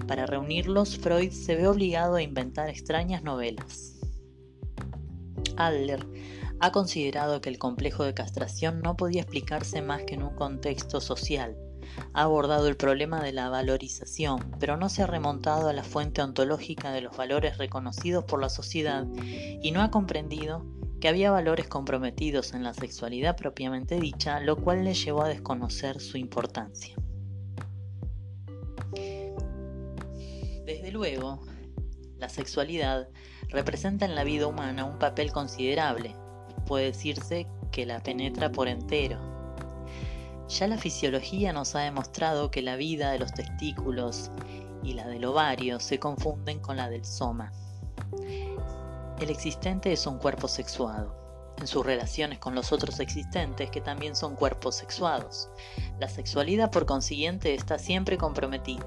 Para 0.09 0.27
reunirlos, 0.27 0.99
Freud 0.99 1.31
se 1.31 1.57
ve 1.57 1.69
obligado 1.69 2.17
a 2.17 2.23
inventar 2.23 2.69
extrañas 2.69 3.23
novelas. 3.23 4.01
Adler 5.57 6.07
ha 6.61 6.73
considerado 6.73 7.41
que 7.41 7.51
el 7.51 7.59
complejo 7.59 8.05
de 8.05 8.15
castración 8.15 8.81
no 8.81 8.97
podía 8.97 9.23
explicarse 9.23 9.83
más 9.83 10.03
que 10.05 10.15
en 10.15 10.23
un 10.23 10.35
contexto 10.35 11.01
social. 11.01 11.57
Ha 12.13 12.23
abordado 12.23 12.69
el 12.69 12.77
problema 12.77 13.23
de 13.23 13.33
la 13.33 13.49
valorización, 13.49 14.57
pero 14.59 14.77
no 14.77 14.89
se 14.89 15.03
ha 15.03 15.07
remontado 15.07 15.69
a 15.69 15.73
la 15.73 15.85
fuente 15.85 16.23
ontológica 16.23 16.93
de 16.93 17.01
los 17.01 17.17
valores 17.17 17.59
reconocidos 17.59 18.25
por 18.25 18.41
la 18.41 18.49
sociedad 18.49 19.07
y 19.17 19.71
no 19.73 19.83
ha 19.83 19.91
comprendido 19.91 20.65
que 21.01 21.09
había 21.09 21.31
valores 21.31 21.69
comprometidos 21.69 22.55
en 22.55 22.63
la 22.63 22.73
sexualidad 22.73 23.37
propiamente 23.37 24.01
dicha, 24.01 24.41
lo 24.41 24.57
cual 24.57 24.85
le 24.85 24.95
llevó 24.95 25.23
a 25.23 25.29
desconocer 25.29 26.01
su 26.01 26.17
importancia. 26.17 26.97
Desde 30.65 30.91
luego, 30.93 31.43
la 32.17 32.29
sexualidad 32.29 33.09
representa 33.51 34.07
en 34.07 34.15
la 34.15 34.25
vida 34.25 34.47
humana 34.47 34.87
un 34.87 34.99
papel 34.99 35.31
considerable, 35.31 36.17
puede 36.67 36.87
decirse 36.87 37.47
que 37.71 37.85
la 37.85 38.03
penetra 38.03 38.51
por 38.51 38.69
entero. 38.69 39.34
Ya 40.49 40.69
la 40.69 40.77
fisiología 40.77 41.53
nos 41.53 41.75
ha 41.75 41.81
demostrado 41.81 42.51
que 42.51 42.63
la 42.63 42.77
vida 42.77 43.11
de 43.11 43.19
los 43.19 43.33
testículos 43.33 44.31
y 44.83 44.93
la 44.93 45.07
del 45.07 45.25
ovario 45.25 45.81
se 45.81 45.99
confunden 45.99 46.61
con 46.61 46.77
la 46.77 46.91
del 46.91 47.05
soma. 47.05 47.51
El 49.21 49.31
existente 49.31 49.93
es 49.93 50.07
un 50.07 50.19
cuerpo 50.19 50.47
sexuado, 50.49 51.15
en 51.59 51.67
sus 51.67 51.87
relaciones 51.87 52.39
con 52.39 52.55
los 52.55 52.73
otros 52.73 53.01
existentes 53.01 53.71
que 53.71 53.81
también 53.81 54.15
son 54.15 54.37
cuerpos 54.37 54.77
sexuados. 54.77 55.49
La 55.99 56.09
sexualidad 56.09 56.71
por 56.71 56.85
consiguiente 56.85 57.55
está 57.55 57.79
siempre 57.79 58.19
comprometida. 58.19 58.87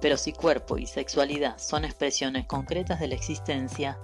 Pero 0.00 0.16
si 0.16 0.32
cuerpo 0.32 0.78
y 0.78 0.86
sexualidad 0.86 1.58
son 1.58 1.84
expresiones 1.84 2.46
concretas 2.46 2.98
de 3.00 3.08
la 3.08 3.14
existencia, 3.14 3.98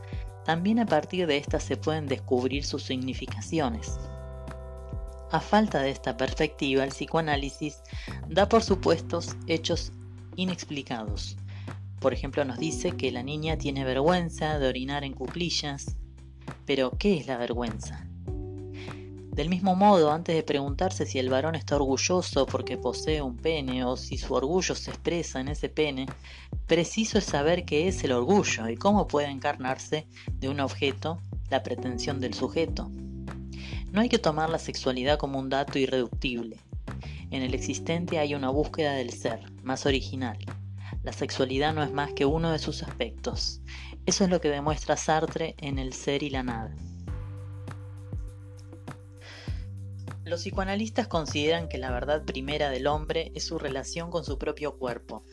también 0.44 0.78
a 0.78 0.86
partir 0.86 1.26
de 1.26 1.38
estas 1.38 1.64
se 1.64 1.76
pueden 1.76 2.06
descubrir 2.06 2.64
sus 2.64 2.84
significaciones. 2.84 3.98
A 5.34 5.40
falta 5.40 5.82
de 5.82 5.90
esta 5.90 6.16
perspectiva, 6.16 6.84
el 6.84 6.90
psicoanálisis 6.90 7.82
da 8.28 8.48
por 8.48 8.62
supuestos 8.62 9.34
hechos 9.48 9.90
inexplicados, 10.36 11.36
por 11.98 12.12
ejemplo, 12.12 12.44
nos 12.44 12.58
dice 12.58 12.92
que 12.92 13.10
la 13.10 13.24
niña 13.24 13.58
tiene 13.58 13.82
vergüenza 13.82 14.60
de 14.60 14.68
orinar 14.68 15.02
en 15.02 15.12
cuclillas. 15.12 15.96
Pero, 16.66 16.92
¿qué 17.00 17.16
es 17.16 17.26
la 17.26 17.36
vergüenza? 17.36 18.06
Del 19.32 19.48
mismo 19.48 19.74
modo, 19.74 20.12
antes 20.12 20.36
de 20.36 20.44
preguntarse 20.44 21.04
si 21.04 21.18
el 21.18 21.30
varón 21.30 21.56
está 21.56 21.74
orgulloso 21.74 22.46
porque 22.46 22.78
posee 22.78 23.20
un 23.20 23.36
pene 23.36 23.84
o 23.84 23.96
si 23.96 24.18
su 24.18 24.34
orgullo 24.34 24.76
se 24.76 24.92
expresa 24.92 25.40
en 25.40 25.48
ese 25.48 25.68
pene, 25.68 26.06
preciso 26.68 27.18
es 27.18 27.24
saber 27.24 27.64
qué 27.64 27.88
es 27.88 28.04
el 28.04 28.12
orgullo 28.12 28.68
y 28.68 28.76
cómo 28.76 29.08
puede 29.08 29.30
encarnarse 29.30 30.06
de 30.28 30.48
un 30.48 30.60
objeto 30.60 31.18
la 31.50 31.64
pretensión 31.64 32.20
del 32.20 32.34
sujeto. 32.34 32.88
No 33.94 34.02
hay 34.02 34.10
que 34.10 34.18
tomar 34.18 34.50
la 34.50 34.58
sexualidad 34.58 35.18
como 35.18 35.38
un 35.38 35.48
dato 35.48 35.78
irreductible. 35.78 36.58
En 37.30 37.42
el 37.42 37.54
existente 37.54 38.18
hay 38.18 38.34
una 38.34 38.50
búsqueda 38.50 38.92
del 38.92 39.10
ser, 39.10 39.50
más 39.62 39.86
original, 39.86 40.36
la 41.04 41.12
sexualidad 41.12 41.74
no 41.74 41.82
es 41.82 41.92
más 41.92 42.14
que 42.14 42.24
uno 42.24 42.50
de 42.50 42.58
sus 42.58 42.82
aspectos. 42.82 43.60
Eso 44.06 44.24
es 44.24 44.30
lo 44.30 44.40
que 44.40 44.48
demuestra 44.48 44.96
Sartre 44.96 45.54
en 45.58 45.78
El 45.78 45.92
ser 45.92 46.22
y 46.22 46.30
la 46.30 46.42
nada. 46.42 46.74
Los 50.24 50.40
psicoanalistas 50.40 51.06
consideran 51.06 51.68
que 51.68 51.76
la 51.76 51.90
verdad 51.90 52.24
primera 52.24 52.70
del 52.70 52.86
hombre 52.86 53.32
es 53.34 53.46
su 53.46 53.58
relación 53.58 54.10
con 54.10 54.24
su 54.24 54.38
propio 54.38 54.78
cuerpo 54.78 55.24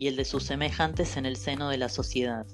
y 0.00 0.08
el 0.08 0.16
de 0.16 0.24
sus 0.24 0.42
semejantes 0.42 1.16
en 1.16 1.26
el 1.26 1.36
seno 1.36 1.68
de 1.68 1.78
la 1.78 1.88
sociedad. 1.88 2.44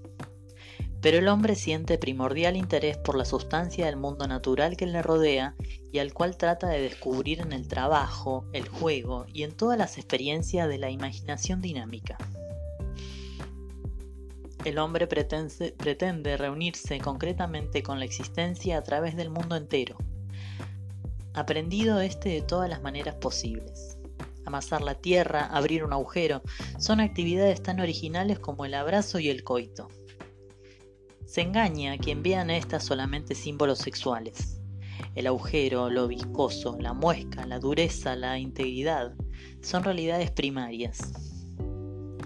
Pero 1.06 1.18
el 1.18 1.28
hombre 1.28 1.54
siente 1.54 1.98
primordial 1.98 2.56
interés 2.56 2.96
por 2.96 3.14
la 3.16 3.24
sustancia 3.24 3.86
del 3.86 3.96
mundo 3.96 4.26
natural 4.26 4.76
que 4.76 4.86
le 4.86 5.02
rodea 5.02 5.54
y 5.92 6.00
al 6.00 6.12
cual 6.12 6.36
trata 6.36 6.66
de 6.66 6.80
descubrir 6.80 7.38
en 7.38 7.52
el 7.52 7.68
trabajo, 7.68 8.44
el 8.52 8.66
juego 8.66 9.24
y 9.32 9.44
en 9.44 9.52
todas 9.52 9.78
las 9.78 9.98
experiencias 9.98 10.68
de 10.68 10.78
la 10.78 10.90
imaginación 10.90 11.62
dinámica. 11.62 12.18
El 14.64 14.78
hombre 14.78 15.06
pretende, 15.06 16.36
reunirse 16.36 16.98
concretamente 16.98 17.84
con 17.84 18.00
la 18.00 18.04
existencia 18.04 18.76
a 18.76 18.82
través 18.82 19.14
del 19.14 19.30
mundo 19.30 19.54
entero, 19.54 19.98
aprendido 21.34 22.00
este 22.00 22.30
de 22.30 22.42
todas 22.42 22.68
las 22.68 22.82
maneras 22.82 23.14
posibles. 23.14 23.96
Amasar 24.44 24.82
la 24.82 24.96
tierra, 24.96 25.46
abrir 25.46 25.84
un 25.84 25.92
agujero, 25.92 26.42
son 26.80 26.98
actividades 26.98 27.62
tan 27.62 27.78
originales 27.78 28.40
como 28.40 28.64
el 28.64 28.74
abrazo 28.74 29.20
y 29.20 29.28
el 29.28 29.44
coito. 29.44 29.88
Se 31.36 31.42
engaña 31.42 31.92
a 31.92 31.98
quien 31.98 32.22
vean 32.22 32.48
estas 32.48 32.82
solamente 32.82 33.34
símbolos 33.34 33.80
sexuales. 33.80 34.58
El 35.14 35.26
agujero, 35.26 35.90
lo 35.90 36.08
viscoso, 36.08 36.78
la 36.80 36.94
muesca, 36.94 37.44
la 37.44 37.58
dureza, 37.58 38.16
la 38.16 38.38
integridad, 38.38 39.12
son 39.60 39.84
realidades 39.84 40.30
primarias, 40.30 41.12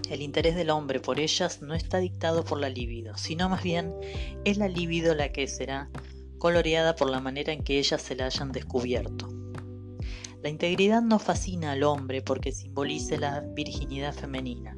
el 0.09 0.21
interés 0.21 0.55
del 0.55 0.69
hombre 0.69 1.01
por 1.01 1.19
ellas 1.19 1.61
no 1.61 1.73
está 1.73 1.97
dictado 1.97 2.45
por 2.45 2.61
la 2.61 2.69
libido, 2.69 3.17
sino 3.17 3.49
más 3.49 3.63
bien 3.63 3.93
es 4.45 4.55
la 4.55 4.69
libido 4.69 5.13
la 5.13 5.33
que 5.33 5.45
será 5.45 5.89
coloreada 6.37 6.95
por 6.95 7.09
la 7.09 7.19
manera 7.19 7.51
en 7.51 7.65
que 7.65 7.79
ellas 7.79 8.01
se 8.01 8.15
la 8.15 8.27
hayan 8.27 8.53
descubierto. 8.53 9.27
La 10.41 10.47
integridad 10.47 11.01
no 11.01 11.19
fascina 11.19 11.73
al 11.73 11.83
hombre 11.83 12.21
porque 12.21 12.53
simbolice 12.53 13.17
la 13.17 13.41
virginidad 13.41 14.13
femenina, 14.13 14.77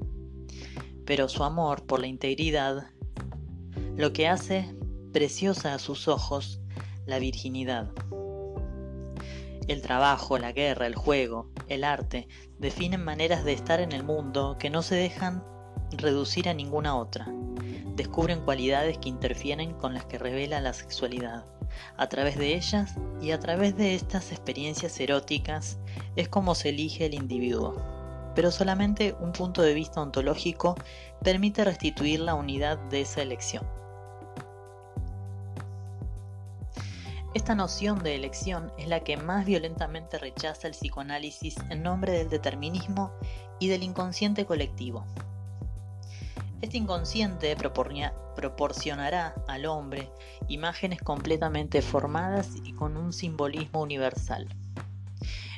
pero 1.05 1.29
su 1.29 1.43
amor 1.43 1.85
por 1.85 1.99
la 1.99 2.07
integridad 2.07 2.87
lo 3.95 4.11
que 4.11 4.27
hace 4.27 4.73
preciosa 5.11 5.75
a 5.75 5.79
sus 5.79 6.07
ojos 6.07 6.59
la 7.05 7.19
virginidad. 7.19 7.91
El 9.67 9.81
trabajo, 9.81 10.37
la 10.37 10.51
guerra, 10.51 10.87
el 10.87 10.95
juego, 10.95 11.51
el 11.67 11.83
arte 11.83 12.27
definen 12.59 13.03
maneras 13.03 13.45
de 13.45 13.53
estar 13.53 13.79
en 13.79 13.91
el 13.91 14.03
mundo 14.03 14.57
que 14.59 14.69
no 14.69 14.81
se 14.81 14.95
dejan 14.95 15.43
reducir 15.91 16.49
a 16.49 16.53
ninguna 16.53 16.95
otra. 16.95 17.27
Descubren 17.95 18.41
cualidades 18.41 18.97
que 18.97 19.09
interfieren 19.09 19.73
con 19.73 19.93
las 19.93 20.05
que 20.05 20.17
revela 20.17 20.59
la 20.59 20.73
sexualidad. 20.73 21.45
A 21.95 22.09
través 22.09 22.37
de 22.37 22.55
ellas 22.55 22.95
y 23.21 23.31
a 23.31 23.39
través 23.39 23.77
de 23.77 23.95
estas 23.95 24.31
experiencias 24.31 24.99
eróticas 24.99 25.77
es 26.15 26.27
como 26.29 26.55
se 26.55 26.69
elige 26.69 27.05
el 27.05 27.13
individuo. 27.13 27.75
Pero 28.35 28.51
solamente 28.51 29.15
un 29.19 29.31
punto 29.31 29.61
de 29.61 29.75
vista 29.75 30.01
ontológico 30.01 30.75
permite 31.23 31.63
restituir 31.63 32.19
la 32.19 32.33
unidad 32.33 32.77
de 32.89 33.01
esa 33.01 33.21
elección. 33.21 33.63
Esta 37.33 37.55
noción 37.55 38.03
de 38.03 38.13
elección 38.13 38.71
es 38.77 38.87
la 38.87 38.99
que 38.99 39.17
más 39.17 39.43
violentamente 39.47 40.19
rechaza 40.19 40.67
el 40.67 40.75
psicoanálisis 40.75 41.55
en 41.71 41.81
nombre 41.81 42.11
del 42.11 42.29
determinismo 42.29 43.11
y 43.59 43.69
del 43.69 43.81
inconsciente 43.81 44.45
colectivo. 44.45 45.03
Este 46.61 46.77
inconsciente 46.77 47.57
proporcionará 48.35 49.33
al 49.47 49.65
hombre 49.65 50.11
imágenes 50.47 51.01
completamente 51.01 51.81
formadas 51.81 52.51
y 52.63 52.73
con 52.73 52.97
un 52.97 53.11
simbolismo 53.11 53.81
universal. 53.81 54.47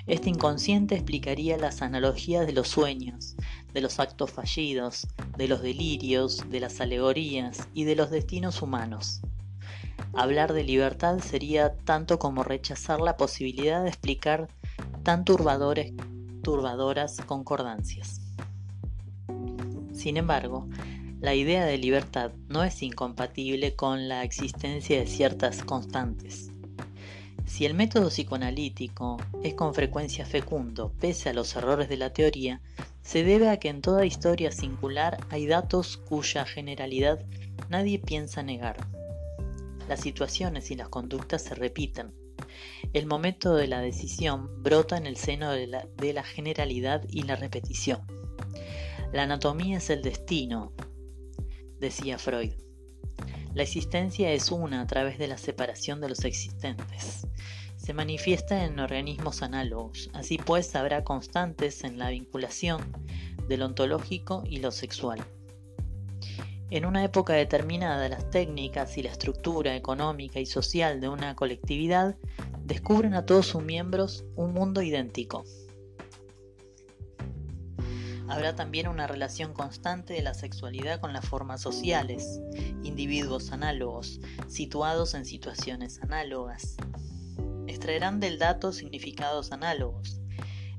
Este 0.08 0.30
inconsciente 0.30 0.96
explicaría 0.96 1.58
las 1.58 1.82
analogías 1.82 2.48
de 2.48 2.54
los 2.54 2.70
sueños, 2.70 3.36
de 3.74 3.82
los 3.82 4.00
actos 4.00 4.32
fallidos, 4.32 5.08
de 5.36 5.50
los 5.50 5.62
delirios, 5.62 6.50
de 6.50 6.62
las 6.62 6.80
alegorías 6.80 7.68
y 7.74 7.84
de 7.84 7.98
los 7.98 8.12
destinos 8.12 8.62
humanos. 8.62 9.22
Hablar 10.18 10.54
de 10.54 10.64
libertad 10.64 11.20
sería 11.20 11.76
tanto 11.76 12.20
como 12.20 12.44
rechazar 12.44 13.02
la 13.02 13.18
posibilidad 13.18 13.84
de 13.84 13.90
explicar 13.90 14.48
tan 15.04 15.26
turbadoras 15.26 17.18
concordancias. 17.26 18.22
Sin 19.92 20.16
embargo, 20.16 20.70
la 21.20 21.36
idea 21.36 21.66
de 21.66 21.78
libertad 21.78 22.32
no 22.48 22.64
es 22.64 22.82
incompatible 22.82 23.76
con 23.76 24.08
la 24.08 24.24
existencia 24.24 25.00
de 25.00 25.08
ciertas 25.08 25.64
constantes. 25.64 26.52
Si 27.46 27.66
el 27.66 27.74
método 27.74 28.10
psicoanalítico 28.10 29.18
es 29.44 29.54
con 29.54 29.74
frecuencia 29.74 30.26
fecundo, 30.26 30.94
pese 31.00 31.30
a 31.30 31.34
los 31.34 31.56
errores 31.56 31.90
de 31.90 31.98
la 31.98 32.14
teoría, 32.14 32.62
se 33.02 33.24
debe 33.24 33.50
a 33.50 33.58
que 33.58 33.70
en 33.70 33.82
toda 33.82 34.06
historia 34.06 34.52
singular 34.52 35.18
hay 35.30 35.46
datos 35.46 35.98
cuya 35.98 36.46
generalidad 36.46 37.20
nadie 37.70 38.00
piensa 38.00 38.44
negar. 38.44 38.95
Las 39.88 40.02
situaciones 40.02 40.72
y 40.72 40.76
las 40.76 40.90
conductas 40.90 41.44
se 41.44 41.56
repiten. 41.56 42.14
El 42.94 43.06
momento 43.06 43.56
de 43.56 43.68
la 43.68 43.82
decisión 43.82 44.64
brota 44.64 44.98
en 44.98 45.06
el 45.06 45.18
seno 45.18 45.52
de 45.52 45.68
la, 45.68 46.24
generalidad 46.24 47.04
y 47.10 47.24
la 47.24 47.36
repetición. 47.36 48.02
La 49.14 49.24
anatomía 49.24 49.78
es 49.78 49.90
el 49.90 50.02
destino, 50.02 50.74
decía 51.80 52.18
Freud. 52.18 52.52
La 53.54 53.64
existencia 53.64 54.32
es 54.32 54.52
una 54.52 54.82
a 54.82 54.88
través 54.88 55.18
de 55.18 55.28
la 55.28 55.38
separación 55.38 56.02
de 56.02 56.10
los 56.10 56.26
existentes. 56.26 57.28
Se 57.78 57.94
manifiesta 57.94 58.66
en 58.66 58.80
organismos 58.80 59.42
análogos, 59.44 60.10
así 60.14 60.38
pues 60.38 60.76
habrá 60.76 61.04
constantes 61.04 61.84
en 61.84 62.00
la 62.00 62.10
vinculación 62.10 62.82
de 63.48 63.58
lo 63.58 63.66
ontológico 63.66 64.44
y 64.46 64.58
lo 64.58 64.72
sexual. 64.72 65.24
En 66.72 66.86
una 66.86 67.04
época 67.04 67.34
determinada, 67.34 68.10
las 68.10 68.30
técnicas 68.32 68.98
y 68.98 69.04
la 69.04 69.12
estructura 69.12 69.76
económica 69.76 70.40
y 70.40 70.48
social 70.48 71.00
de 71.00 71.10
una 71.10 71.36
colectividad 71.36 72.16
descubren 72.66 73.14
a 73.14 73.26
todos 73.26 73.46
sus 73.46 73.64
miembros 73.64 74.26
un 74.36 74.54
mundo 74.54 74.82
idéntico. 74.82 75.44
Habrá 78.28 78.56
también 78.56 78.88
una 78.88 79.06
relación 79.06 79.54
constante 79.54 80.14
de 80.14 80.24
la 80.24 80.34
sexualidad 80.34 81.00
con 81.00 81.14
las 81.14 81.28
formas 81.28 81.62
sociales, 81.62 82.42
individuos 82.84 83.52
análogos, 83.52 84.20
situados 84.48 85.14
en 85.14 85.26
situaciones 85.26 86.02
análogas. 86.02 86.78
Extraerán 87.68 88.20
del 88.20 88.40
dato 88.40 88.72
significados 88.72 89.52
análogos. 89.52 90.20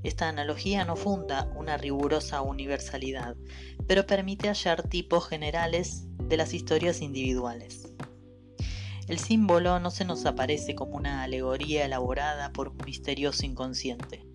Esta 0.02 0.28
analogía 0.28 0.84
no 0.84 0.96
funda 0.96 1.48
una 1.54 1.76
rigurosa 1.76 2.42
universalidad, 2.42 3.36
pero 3.86 4.06
permite 4.06 4.48
hallar 4.48 4.82
tipos 4.82 5.28
generales 5.28 6.04
de 6.18 6.36
las 6.36 6.54
historias 6.54 7.00
individuales. 7.00 7.92
El 9.08 9.18
símbolo 9.18 9.78
no 9.78 9.90
se 9.90 10.04
nos 10.04 10.26
aparece 10.26 10.74
como 10.74 10.96
una 10.96 11.22
alegoría 11.22 11.84
elaborada 11.84 12.52
por 12.52 12.68
un 12.68 12.78
misterioso 12.84 13.46
inconsciente 13.46 14.26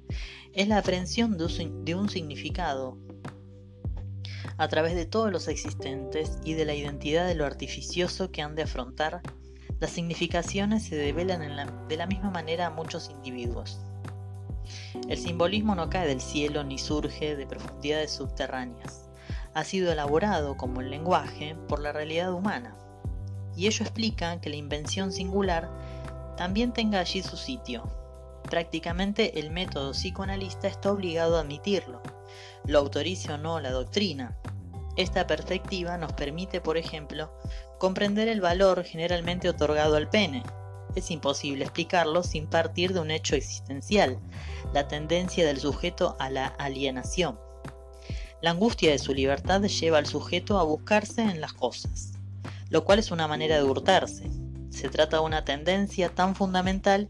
es 0.53 0.67
la 0.67 0.79
aprehensión 0.79 1.37
de 1.37 1.95
un 1.95 2.09
significado 2.09 2.97
a 4.57 4.67
través 4.67 4.95
de 4.95 5.05
todos 5.05 5.31
los 5.31 5.47
existentes 5.47 6.37
y 6.43 6.53
de 6.53 6.65
la 6.65 6.75
identidad 6.75 7.25
de 7.25 7.35
lo 7.35 7.45
artificioso 7.45 8.31
que 8.31 8.41
han 8.41 8.53
de 8.53 8.63
afrontar, 8.63 9.21
las 9.79 9.91
significaciones 9.91 10.83
se 10.83 10.95
develan 10.95 11.87
de 11.87 11.97
la 11.97 12.05
misma 12.05 12.29
manera 12.29 12.67
a 12.67 12.69
muchos 12.69 13.09
individuos. 13.09 13.79
El 15.07 15.17
simbolismo 15.17 15.73
no 15.73 15.89
cae 15.89 16.07
del 16.07 16.21
cielo 16.21 16.63
ni 16.63 16.77
surge 16.77 17.35
de 17.35 17.47
profundidades 17.47 18.11
subterráneas. 18.11 19.09
Ha 19.53 19.63
sido 19.63 19.91
elaborado, 19.91 20.57
como 20.57 20.81
el 20.81 20.89
lenguaje, 20.89 21.55
por 21.67 21.79
la 21.79 21.91
realidad 21.91 22.33
humana. 22.33 22.75
Y 23.55 23.67
ello 23.67 23.83
explica 23.83 24.39
que 24.39 24.49
la 24.49 24.55
invención 24.55 25.11
singular 25.11 25.69
también 26.37 26.71
tenga 26.71 26.99
allí 26.99 27.21
su 27.21 27.35
sitio, 27.35 27.89
Prácticamente 28.49 29.39
el 29.39 29.51
método 29.51 29.91
psicoanalista 29.91 30.67
está 30.67 30.91
obligado 30.91 31.37
a 31.37 31.41
admitirlo, 31.41 32.01
lo 32.65 32.79
autorice 32.79 33.31
o 33.31 33.37
no 33.37 33.59
la 33.59 33.71
doctrina. 33.71 34.37
Esta 34.97 35.25
perspectiva 35.25 35.97
nos 35.97 36.11
permite, 36.13 36.59
por 36.59 36.77
ejemplo, 36.77 37.31
comprender 37.79 38.27
el 38.27 38.41
valor 38.41 38.83
generalmente 38.83 39.47
otorgado 39.47 39.95
al 39.95 40.09
pene. 40.09 40.43
Es 40.95 41.11
imposible 41.11 41.63
explicarlo 41.63 42.23
sin 42.23 42.47
partir 42.47 42.93
de 42.93 42.99
un 42.99 43.11
hecho 43.11 43.35
existencial, 43.35 44.19
la 44.73 44.89
tendencia 44.89 45.45
del 45.45 45.59
sujeto 45.61 46.17
a 46.19 46.29
la 46.29 46.47
alienación. 46.47 47.39
La 48.41 48.49
angustia 48.49 48.89
de 48.89 48.97
su 48.97 49.13
libertad 49.13 49.61
lleva 49.61 49.99
al 49.99 50.07
sujeto 50.07 50.57
a 50.57 50.63
buscarse 50.63 51.21
en 51.21 51.41
las 51.41 51.53
cosas, 51.53 52.13
lo 52.71 52.83
cual 52.83 52.97
es 52.97 53.11
una 53.11 53.27
manera 53.27 53.57
de 53.57 53.63
hurtarse. 53.63 54.31
Se 54.71 54.89
trata 54.89 55.17
de 55.17 55.23
una 55.23 55.45
tendencia 55.45 56.09
tan 56.09 56.33
fundamental 56.33 57.07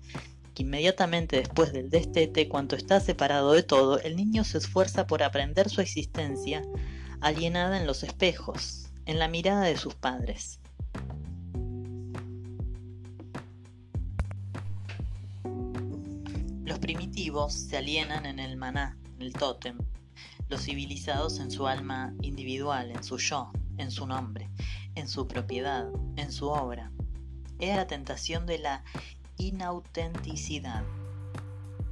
que 0.53 0.63
inmediatamente 0.63 1.37
después 1.37 1.71
del 1.71 1.89
destete, 1.89 2.49
cuando 2.49 2.75
está 2.75 2.99
separado 2.99 3.53
de 3.53 3.63
todo, 3.63 3.97
el 3.99 4.17
niño 4.17 4.43
se 4.43 4.57
esfuerza 4.57 5.07
por 5.07 5.23
aprender 5.23 5.69
su 5.69 5.79
existencia 5.79 6.63
alienada 7.21 7.79
en 7.79 7.87
los 7.87 8.03
espejos, 8.03 8.89
en 9.05 9.17
la 9.17 9.29
mirada 9.29 9.61
de 9.61 9.77
sus 9.77 9.95
padres. 9.95 10.59
Los 16.65 16.79
primitivos 16.79 17.53
se 17.53 17.77
alienan 17.77 18.25
en 18.25 18.39
el 18.39 18.57
maná, 18.57 18.97
el 19.19 19.31
tótem, 19.31 19.77
los 20.51 20.63
civilizados 20.63 21.39
en 21.39 21.49
su 21.49 21.65
alma 21.65 22.13
individual, 22.21 22.91
en 22.91 23.05
su 23.05 23.17
yo, 23.17 23.53
en 23.77 23.89
su 23.89 24.05
nombre, 24.05 24.49
en 24.95 25.07
su 25.07 25.25
propiedad, 25.25 25.89
en 26.17 26.29
su 26.29 26.49
obra. 26.49 26.91
Era 27.57 27.77
la 27.77 27.87
tentación 27.87 28.45
de 28.45 28.59
la 28.59 28.83
inautenticidad. 29.37 30.83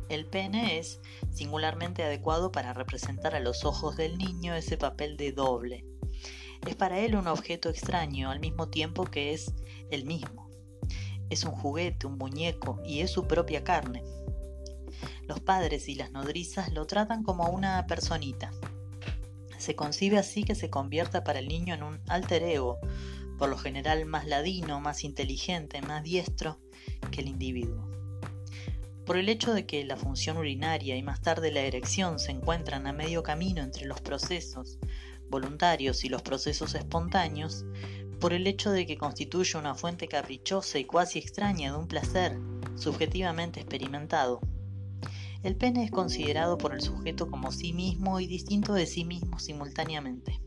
El 0.09 0.25
pene 0.25 0.77
es 0.77 0.99
singularmente 1.31 2.03
adecuado 2.03 2.51
para 2.51 2.73
representar 2.73 3.33
a 3.33 3.39
los 3.39 3.63
ojos 3.63 3.95
del 3.95 4.17
niño 4.17 4.53
ese 4.53 4.75
papel 4.75 5.15
de 5.15 5.31
doble. 5.31 5.85
Es 6.67 6.75
para 6.75 6.99
él 6.99 7.15
un 7.15 7.27
objeto 7.27 7.69
extraño 7.69 8.29
al 8.29 8.41
mismo 8.41 8.67
tiempo 8.67 9.05
que 9.05 9.31
es 9.31 9.53
el 9.89 10.03
mismo. 10.03 10.49
Es 11.29 11.45
un 11.45 11.51
juguete, 11.51 12.07
un 12.07 12.17
muñeco 12.17 12.81
y 12.83 12.99
es 12.99 13.11
su 13.11 13.25
propia 13.25 13.63
carne. 13.63 14.03
Los 15.29 15.41
padres 15.41 15.87
y 15.89 15.93
las 15.93 16.11
nodrizas 16.11 16.73
lo 16.73 16.87
tratan 16.87 17.21
como 17.21 17.49
una 17.49 17.85
personita. 17.85 18.51
Se 19.59 19.75
concibe 19.75 20.17
así 20.17 20.43
que 20.43 20.55
se 20.55 20.71
convierta 20.71 21.23
para 21.23 21.37
el 21.37 21.47
niño 21.47 21.75
en 21.75 21.83
un 21.83 22.01
alter 22.07 22.41
ego, 22.41 22.79
por 23.37 23.47
lo 23.47 23.55
general 23.55 24.07
más 24.07 24.25
ladino, 24.25 24.81
más 24.81 25.03
inteligente, 25.03 25.83
más 25.83 26.01
diestro 26.01 26.59
que 27.11 27.21
el 27.21 27.27
individuo. 27.27 27.87
Por 29.05 29.17
el 29.17 29.29
hecho 29.29 29.53
de 29.53 29.67
que 29.67 29.85
la 29.85 29.97
función 29.97 30.35
urinaria 30.37 30.95
y 30.95 31.03
más 31.03 31.21
tarde 31.21 31.51
la 31.51 31.61
erección 31.61 32.17
se 32.17 32.31
encuentran 32.31 32.87
a 32.87 32.91
medio 32.91 33.21
camino 33.21 33.61
entre 33.61 33.85
los 33.85 34.01
procesos 34.01 34.79
voluntarios 35.29 36.03
y 36.05 36.09
los 36.09 36.23
procesos 36.23 36.73
espontáneos, 36.73 37.67
por 38.19 38.33
el 38.33 38.47
hecho 38.47 38.71
de 38.71 38.87
que 38.87 38.97
constituye 38.97 39.59
una 39.59 39.75
fuente 39.75 40.07
caprichosa 40.07 40.79
y 40.79 40.85
cuasi 40.85 41.19
extraña 41.19 41.71
de 41.73 41.77
un 41.77 41.87
placer 41.87 42.35
subjetivamente 42.75 43.59
experimentado. 43.59 44.41
El 45.41 45.55
pene 45.55 45.85
es 45.85 45.91
considerado 45.91 46.57
por 46.57 46.73
el 46.73 46.81
sujeto 46.81 47.29
como 47.31 47.51
sí 47.53 47.71
mismo 47.71 48.19
y 48.19 48.27
distinto 48.27 48.73
de 48.73 48.85
sí 48.85 49.05
mismo 49.05 49.39
simultáneamente. 49.39 50.41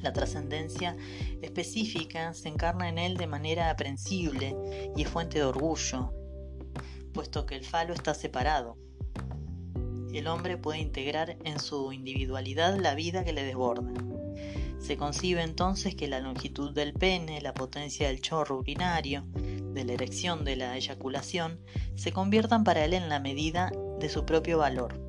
La 0.00 0.14
trascendencia 0.14 0.96
específica 1.42 2.32
se 2.32 2.48
encarna 2.48 2.88
en 2.88 2.98
él 2.98 3.16
de 3.18 3.26
manera 3.26 3.70
aprensible 3.70 4.56
y 4.96 5.02
es 5.02 5.08
fuente 5.08 5.38
de 5.38 5.44
orgullo, 5.44 6.10
puesto 7.12 7.44
que 7.44 7.54
el 7.54 7.64
falo 7.64 7.92
está 7.92 8.14
separado. 8.14 8.78
El 10.12 10.26
hombre 10.26 10.56
puede 10.56 10.80
integrar 10.80 11.36
en 11.44 11.60
su 11.60 11.92
individualidad 11.92 12.78
la 12.78 12.94
vida 12.94 13.24
que 13.24 13.32
le 13.32 13.44
desborda. 13.44 13.92
Se 14.78 14.96
concibe 14.96 15.42
entonces 15.42 15.94
que 15.94 16.08
la 16.08 16.18
longitud 16.18 16.74
del 16.74 16.94
pene, 16.94 17.40
la 17.40 17.54
potencia 17.54 18.08
del 18.08 18.20
chorro 18.20 18.58
urinario, 18.58 19.24
de 19.72 19.84
la 19.84 19.92
erección, 19.92 20.44
de 20.44 20.56
la 20.56 20.76
eyaculación, 20.76 21.60
se 21.94 22.12
conviertan 22.12 22.64
para 22.64 22.84
él 22.84 22.92
en 22.92 23.08
la 23.08 23.20
medida 23.20 23.70
de 24.02 24.08
su 24.08 24.26
propio 24.26 24.58
valor. 24.58 25.00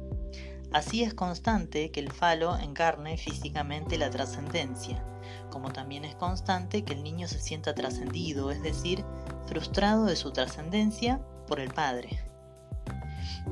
Así 0.72 1.04
es 1.04 1.16
constante 1.16 1.92
que 1.92 2.00
el 2.00 2.12
falo 2.12 2.56
encarne 2.58 3.18
físicamente 3.18 3.98
la 3.98 4.12
trascendencia, 4.12 5.04
como 5.50 5.74
también 5.74 6.06
es 6.06 6.16
constante 6.16 6.84
que 6.84 6.94
el 6.94 7.04
niño 7.04 7.28
se 7.28 7.40
sienta 7.40 7.74
trascendido, 7.74 8.52
es 8.52 8.62
decir, 8.62 9.04
frustrado 9.48 10.06
de 10.06 10.16
su 10.16 10.32
trascendencia 10.32 11.20
por 11.48 11.60
el 11.60 11.74
padre. 11.74 12.20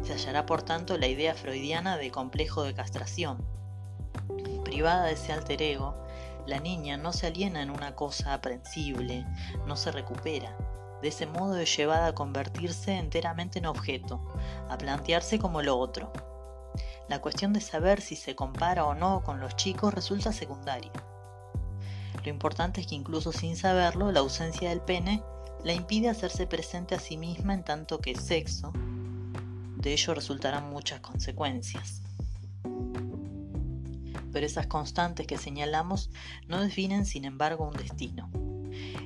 Se 0.03 0.13
hallará 0.13 0.45
por 0.45 0.61
tanto 0.61 0.97
la 0.97 1.07
idea 1.07 1.33
freudiana 1.33 1.97
de 1.97 2.11
complejo 2.11 2.63
de 2.63 2.75
castración. 2.75 3.43
Privada 4.63 5.05
de 5.05 5.13
ese 5.13 5.33
alter 5.33 5.61
ego, 5.63 5.95
la 6.45 6.59
niña 6.59 6.97
no 6.97 7.13
se 7.13 7.27
aliena 7.27 7.63
en 7.63 7.71
una 7.71 7.95
cosa 7.95 8.35
aprensible, 8.35 9.25
no 9.65 9.75
se 9.75 9.91
recupera. 9.91 10.55
De 11.01 11.07
ese 11.07 11.25
modo 11.25 11.57
es 11.57 11.75
llevada 11.75 12.07
a 12.07 12.15
convertirse 12.15 12.97
enteramente 12.97 13.59
en 13.59 13.65
objeto, 13.65 14.21
a 14.69 14.77
plantearse 14.77 15.39
como 15.39 15.61
lo 15.61 15.77
otro, 15.77 16.11
la 17.11 17.19
cuestión 17.19 17.51
de 17.51 17.59
saber 17.59 17.99
si 17.99 18.15
se 18.15 18.35
compara 18.35 18.85
o 18.85 18.95
no 18.95 19.21
con 19.23 19.41
los 19.41 19.57
chicos 19.57 19.93
resulta 19.93 20.31
secundaria. 20.31 20.93
Lo 22.23 22.29
importante 22.29 22.79
es 22.79 22.87
que 22.87 22.95
incluso 22.95 23.33
sin 23.33 23.57
saberlo, 23.57 24.13
la 24.13 24.21
ausencia 24.21 24.69
del 24.69 24.79
pene 24.79 25.21
la 25.63 25.73
impide 25.73 26.07
hacerse 26.07 26.47
presente 26.47 26.95
a 26.95 26.99
sí 26.99 27.17
misma 27.17 27.53
en 27.53 27.63
tanto 27.63 27.99
que 27.99 28.15
sexo. 28.15 28.71
De 29.75 29.91
ello 29.91 30.13
resultarán 30.13 30.69
muchas 30.69 31.01
consecuencias. 31.01 32.01
Pero 34.31 34.45
esas 34.45 34.67
constantes 34.67 35.27
que 35.27 35.37
señalamos 35.37 36.11
no 36.47 36.61
definen 36.61 37.05
sin 37.05 37.25
embargo 37.25 37.67
un 37.67 37.73
destino. 37.73 38.29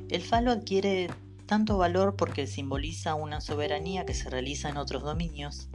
El 0.10 0.22
falo 0.22 0.52
adquiere 0.52 1.10
tanto 1.46 1.78
valor 1.78 2.16
porque 2.16 2.48
simboliza 2.48 3.16
una 3.16 3.42
soberanía 3.42 4.06
que 4.06 4.14
se 4.14 4.30
realiza 4.30 4.70
en 4.70 4.78
otros 4.78 5.04
dominios. 5.04 5.70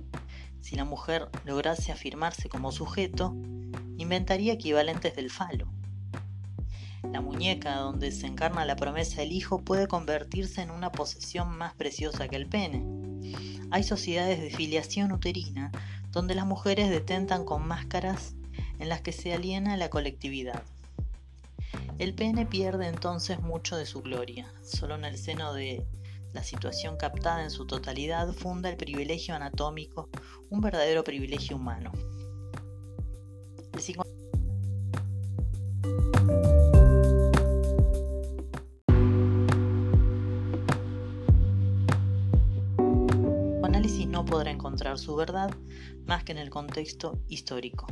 Si 0.61 0.77
la 0.77 0.85
mujer 0.85 1.29
lograse 1.45 1.93
afirmarse 1.93 2.49
como 2.49 2.73
sujeto, 2.73 3.35
inventaría 3.97 4.53
equivalentes 4.53 5.17
del 5.17 5.31
falo. 5.31 5.69
La 7.13 7.21
muñeca 7.21 7.77
donde 7.77 8.13
se 8.13 8.27
encarna 8.27 8.65
la 8.65 8.77
promesa 8.77 9.21
del 9.21 9.33
hijo 9.33 9.63
puede 9.63 9.89
convertirse 9.89 10.61
en 10.63 10.71
una 10.71 10.93
posesión 10.93 11.57
más 11.57 11.75
preciosa 11.75 12.29
que 12.29 12.37
el 12.37 12.47
pene. 12.47 12.85
Hay 13.71 13.85
sociedades 13.85 14.41
de 14.41 14.51
filiación 14.51 15.13
uterina 15.13 15.73
donde 16.11 16.35
las 16.35 16.47
mujeres 16.47 16.91
detentan 16.91 17.45
con 17.45 17.67
máscaras 17.67 18.35
en 18.79 18.89
las 18.89 19.01
que 19.01 19.13
se 19.13 19.33
aliena 19.33 19.77
la 19.77 19.91
colectividad. 19.91 20.63
El 22.01 22.15
pene 22.15 22.47
pierde 22.47 22.89
entonces 22.89 23.43
mucho 23.43 23.77
de 23.77 23.85
su 23.85 24.01
gloria. 24.01 24.51
Solo 24.63 24.95
en 24.95 25.05
el 25.05 25.19
seno 25.19 25.53
de 25.53 25.87
la 26.33 26.43
situación 26.43 26.97
captada 26.97 27.43
en 27.43 27.51
su 27.51 27.67
totalidad 27.67 28.33
funda 28.33 28.71
el 28.71 28.79
privilegio 28.79 29.35
anatómico, 29.35 30.09
un 30.49 30.63
verdadero 30.63 31.05
privilegio 31.05 31.57
humano. 31.57 31.93
El 43.59 43.65
análisis 43.67 44.07
no 44.07 44.25
podrá 44.25 44.51
encontrar 44.51 44.99
su 44.99 45.15
verdad 45.17 45.55
más 46.07 46.25
que 46.25 46.33
en 46.33 46.39
el 46.39 46.49
contexto 46.49 47.21
histórico. 47.29 47.87